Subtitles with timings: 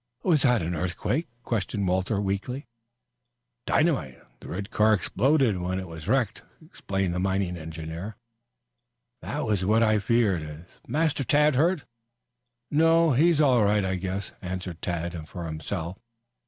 [0.23, 2.65] "Was that an earthquake?" questioned Walter weakly.
[3.67, 4.19] "Dynamite.
[4.39, 8.15] The red car exploded when it was wrecked," explained the mining engineer.
[9.21, 10.41] "That was what I feared.
[10.41, 11.85] Is Master Tad hurt?"
[12.71, 15.99] "No, he's all right, I guess," answered Tad for himself.